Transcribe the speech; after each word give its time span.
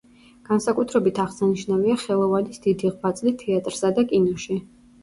განსაკუთრებით 0.47 1.21
აღსანიშნავია 1.25 1.99
ხელოვანის 2.07 2.65
დიდი 2.67 2.93
ღვაწლი 2.97 3.39
თეატრსა 3.45 3.97
და 4.01 4.11
კინოში. 4.15 4.61